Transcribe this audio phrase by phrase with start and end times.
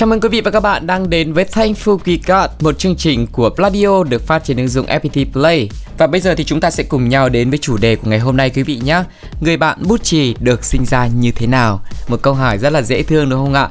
[0.00, 3.26] Chào mừng quý vị và các bạn đang đến với Thankful We một chương trình
[3.32, 5.68] của Pladio được phát trên ứng dụng FPT Play.
[5.98, 8.18] Và bây giờ thì chúng ta sẽ cùng nhau đến với chủ đề của ngày
[8.18, 9.02] hôm nay quý vị nhé.
[9.40, 11.80] Người bạn bút chì được sinh ra như thế nào?
[12.08, 13.68] Một câu hỏi rất là dễ thương đúng không ạ?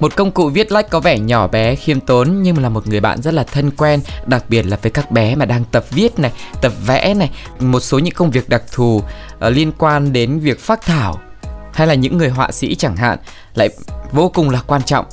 [0.00, 3.00] Một công cụ viết lách có vẻ nhỏ bé, khiêm tốn nhưng là một người
[3.00, 6.18] bạn rất là thân quen, đặc biệt là với các bé mà đang tập viết
[6.18, 6.32] này,
[6.62, 9.04] tập vẽ này, một số những công việc đặc thù uh,
[9.40, 11.20] liên quan đến việc phác thảo
[11.72, 13.18] hay là những người họa sĩ chẳng hạn
[13.54, 13.68] lại
[14.12, 15.06] vô cùng là quan trọng.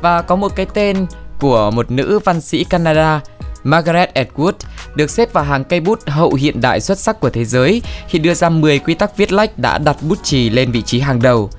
[0.00, 1.06] Và có một cái tên
[1.40, 3.20] của một nữ văn sĩ Canada
[3.64, 4.52] Margaret Atwood
[4.94, 8.18] được xếp vào hàng cây bút hậu hiện đại xuất sắc của thế giới khi
[8.18, 11.22] đưa ra 10 quy tắc viết lách đã đặt bút chì lên vị trí hàng
[11.22, 11.50] đầu.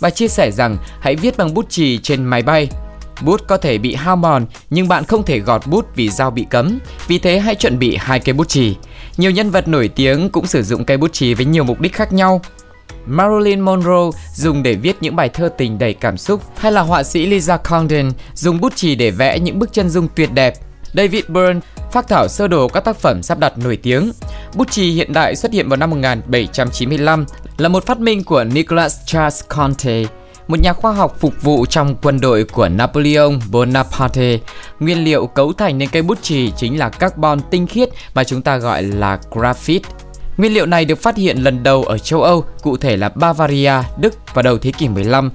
[0.00, 2.68] Bà chia sẻ rằng hãy viết bằng bút chì trên máy bay.
[3.22, 6.46] Bút có thể bị hao mòn nhưng bạn không thể gọt bút vì dao bị
[6.50, 6.78] cấm,
[7.08, 8.76] vì thế hãy chuẩn bị hai cây bút chì.
[9.16, 11.94] Nhiều nhân vật nổi tiếng cũng sử dụng cây bút chì với nhiều mục đích
[11.94, 12.40] khác nhau.
[13.10, 17.02] Marilyn Monroe dùng để viết những bài thơ tình đầy cảm xúc hay là họa
[17.02, 20.54] sĩ Lisa Condon dùng bút chì để vẽ những bức chân dung tuyệt đẹp.
[20.94, 21.60] David Byrne
[21.92, 24.12] phác thảo sơ đồ các tác phẩm sắp đặt nổi tiếng.
[24.54, 27.24] Bút chì hiện đại xuất hiện vào năm 1795
[27.58, 30.04] là một phát minh của Nicholas Charles Conte,
[30.48, 34.38] một nhà khoa học phục vụ trong quân đội của Napoleon Bonaparte.
[34.80, 38.42] Nguyên liệu cấu thành nên cây bút chì chính là carbon tinh khiết mà chúng
[38.42, 39.88] ta gọi là graphite.
[40.40, 43.72] Nguyên liệu này được phát hiện lần đầu ở châu Âu, cụ thể là Bavaria,
[43.98, 45.30] Đức vào đầu thế kỷ 15.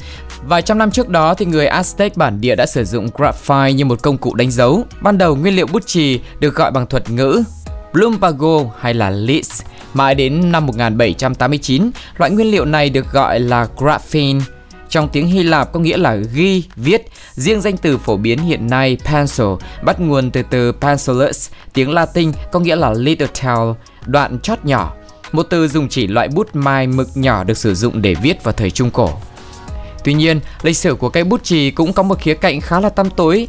[0.47, 3.85] Vài trăm năm trước đó thì người Aztec bản địa đã sử dụng graphite như
[3.85, 4.83] một công cụ đánh dấu.
[5.01, 7.43] Ban đầu nguyên liệu bút chì được gọi bằng thuật ngữ
[7.91, 9.61] Plumbago hay là Lis.
[9.93, 14.39] Mãi đến năm 1789, loại nguyên liệu này được gọi là graphene.
[14.89, 17.01] Trong tiếng Hy Lạp có nghĩa là ghi, viết.
[17.33, 19.47] Riêng danh từ phổ biến hiện nay pencil
[19.83, 23.71] bắt nguồn từ từ pencilus, tiếng Latin có nghĩa là little tail,
[24.07, 24.93] đoạn chót nhỏ.
[25.31, 28.53] Một từ dùng chỉ loại bút mai mực nhỏ được sử dụng để viết vào
[28.53, 29.09] thời Trung Cổ.
[30.03, 32.89] Tuy nhiên, lịch sử của cây bút chì cũng có một khía cạnh khá là
[32.89, 33.47] tăm tối.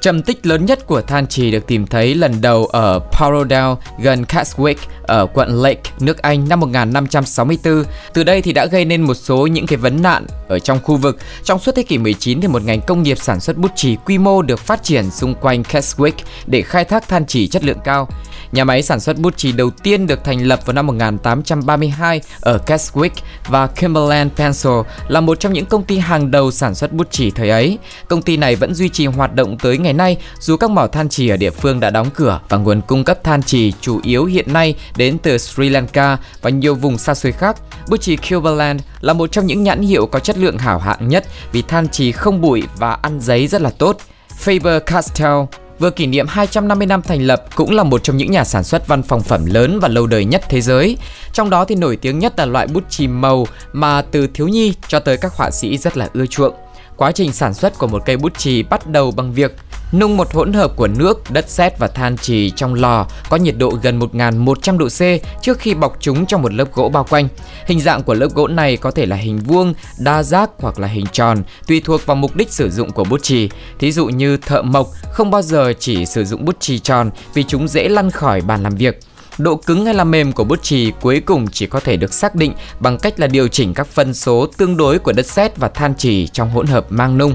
[0.00, 4.24] Trầm tích lớn nhất của than trì được tìm thấy lần đầu ở Parodale gần
[4.24, 7.84] Caswick ở quận Lake, nước Anh năm 1564.
[8.14, 10.96] Từ đây thì đã gây nên một số những cái vấn nạn ở trong khu
[10.96, 11.18] vực.
[11.44, 14.18] Trong suốt thế kỷ 19 thì một ngành công nghiệp sản xuất bút chì quy
[14.18, 16.12] mô được phát triển xung quanh Keswick
[16.46, 18.08] để khai thác than trì chất lượng cao.
[18.52, 22.60] Nhà máy sản xuất bút chì đầu tiên được thành lập vào năm 1832 ở
[22.66, 23.10] Keswick
[23.48, 24.72] và Cumberland Pencil
[25.08, 27.78] là một trong những công ty hàng đầu sản xuất bút chì thời ấy.
[28.08, 31.08] Công ty này vẫn duy trì hoạt động tới ngày nay, dù các mỏ than
[31.08, 34.24] chì ở địa phương đã đóng cửa và nguồn cung cấp than chì chủ yếu
[34.24, 37.56] hiện nay đến từ Sri Lanka và nhiều vùng xa xôi khác.
[37.88, 41.24] Bút chì Cumberland là một trong những nhãn hiệu có chất lượng hảo hạng nhất
[41.52, 43.96] vì than chì không bụi và ăn giấy rất là tốt.
[44.44, 45.46] Faber-Castell
[45.78, 48.88] vừa kỷ niệm 250 năm thành lập, cũng là một trong những nhà sản xuất
[48.88, 50.96] văn phòng phẩm lớn và lâu đời nhất thế giới.
[51.32, 54.74] Trong đó thì nổi tiếng nhất là loại bút chì màu mà từ thiếu nhi
[54.88, 56.54] cho tới các họa sĩ rất là ưa chuộng.
[56.96, 59.56] Quá trình sản xuất của một cây bút chì bắt đầu bằng việc
[59.92, 63.54] Nung một hỗn hợp của nước, đất sét và than trì trong lò có nhiệt
[63.58, 65.00] độ gần 1100 độ C
[65.42, 67.28] trước khi bọc chúng trong một lớp gỗ bao quanh.
[67.66, 70.88] Hình dạng của lớp gỗ này có thể là hình vuông, đa giác hoặc là
[70.88, 73.48] hình tròn, tùy thuộc vào mục đích sử dụng của bút chì.
[73.78, 77.44] Thí dụ như thợ mộc không bao giờ chỉ sử dụng bút chì tròn vì
[77.44, 79.00] chúng dễ lăn khỏi bàn làm việc.
[79.38, 82.34] Độ cứng hay là mềm của bút chì cuối cùng chỉ có thể được xác
[82.34, 85.68] định bằng cách là điều chỉnh các phân số tương đối của đất sét và
[85.68, 87.34] than chì trong hỗn hợp mang nung.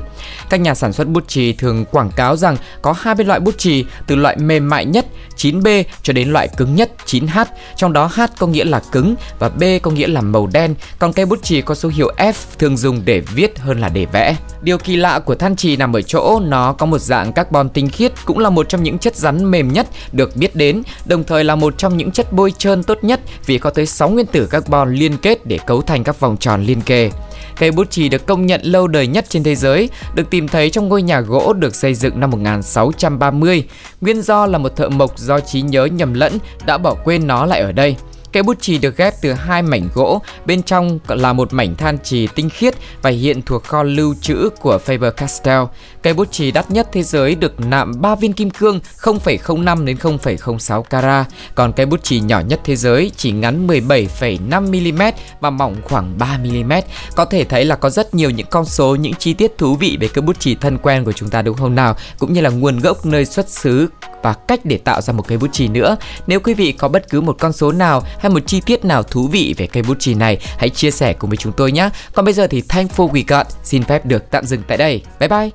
[0.49, 3.85] Các nhà sản xuất bút chì thường quảng cáo rằng có hai loại bút chì
[4.07, 5.05] từ loại mềm mại nhất
[5.37, 7.45] 9B cho đến loại cứng nhất 9H,
[7.75, 11.13] trong đó H có nghĩa là cứng và B có nghĩa là màu đen, còn
[11.13, 14.35] cây bút chì có số hiệu F thường dùng để viết hơn là để vẽ.
[14.61, 17.89] Điều kỳ lạ của than chì nằm ở chỗ nó có một dạng carbon tinh
[17.89, 21.43] khiết cũng là một trong những chất rắn mềm nhất được biết đến, đồng thời
[21.43, 24.47] là một trong những chất bôi trơn tốt nhất vì có tới 6 nguyên tử
[24.47, 27.11] carbon liên kết để cấu thành các vòng tròn liên kề.
[27.59, 30.69] Cây bút chì được công nhận lâu đời nhất trên thế giới, được tìm thấy
[30.69, 33.63] trong ngôi nhà gỗ được xây dựng năm 1630.
[34.01, 37.45] Nguyên do là một thợ mộc do trí nhớ nhầm lẫn đã bỏ quên nó
[37.45, 37.95] lại ở đây.
[38.33, 41.99] Cây bút chì được ghép từ hai mảnh gỗ, bên trong là một mảnh than
[41.99, 45.67] chì tinh khiết và hiện thuộc kho lưu trữ của Faber-Castell.
[46.03, 49.97] Cây bút chì đắt nhất thế giới được nạm 3 viên kim cương 0,05 đến
[49.97, 55.01] 0,06 carat, còn cây bút chì nhỏ nhất thế giới chỉ ngắn 17,5 mm
[55.39, 56.73] và mỏng khoảng 3 mm.
[57.15, 59.97] Có thể thấy là có rất nhiều những con số, những chi tiết thú vị
[59.99, 61.95] về cây bút chì thân quen của chúng ta đúng không nào?
[62.19, 63.87] Cũng như là nguồn gốc nơi xuất xứ
[64.23, 65.97] và cách để tạo ra một cây bút chì nữa.
[66.27, 69.03] Nếu quý vị có bất cứ một con số nào hay một chi tiết nào
[69.03, 71.89] thú vị về cây bút chì này, hãy chia sẻ cùng với chúng tôi nhé.
[72.13, 75.03] Còn bây giờ thì Thankful We Got xin phép được tạm dừng tại đây.
[75.19, 75.49] Bye bye.